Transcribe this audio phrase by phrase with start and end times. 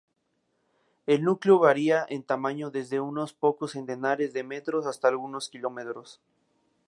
[1.05, 6.19] El núcleo varía en tamaño desde unos pocos centenares de metros hasta algunos kilómetros.